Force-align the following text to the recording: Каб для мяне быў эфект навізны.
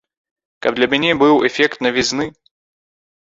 Каб 0.65 0.73
для 0.77 0.87
мяне 0.93 1.11
быў 1.21 1.35
эфект 1.49 1.77
навізны. 1.87 2.27